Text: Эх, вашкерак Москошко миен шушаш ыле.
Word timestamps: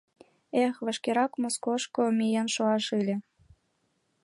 Эх, 0.63 0.75
вашкерак 0.85 1.31
Москошко 1.41 2.03
миен 2.17 2.47
шушаш 2.53 2.85
ыле. 2.99 3.15